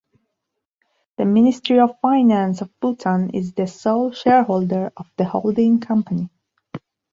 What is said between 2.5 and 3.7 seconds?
of Bhutan is the